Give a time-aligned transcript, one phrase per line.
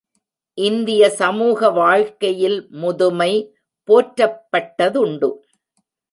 [0.57, 3.33] இந்திய சமூக வாழ்க்கையில் முதுமை,
[3.87, 5.29] போற்றப்பட்டதுண்டு.